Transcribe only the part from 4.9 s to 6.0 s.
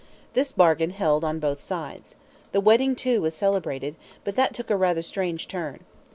a strange turn.